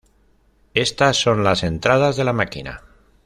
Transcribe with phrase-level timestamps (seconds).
[0.73, 2.81] Estas son las entradas de la máquina.